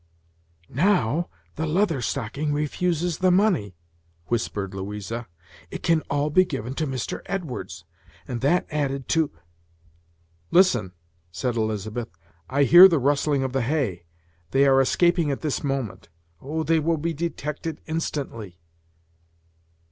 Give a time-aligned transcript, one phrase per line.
[0.67, 3.75] "Now the Leather Stocking refuses the money,"
[4.29, 5.27] whispered Louisa,
[5.69, 7.21] "it can all be given to Mr.
[7.27, 7.85] Edwards,
[8.27, 9.29] and that added to"
[10.59, 10.93] "Listen!"
[11.31, 12.09] said Elizabeth;
[12.49, 14.05] "I hear the rustling of the hay;
[14.49, 16.09] they are escaping at this moment.
[16.41, 16.63] Oh!
[16.63, 18.57] they will be detected instantly!"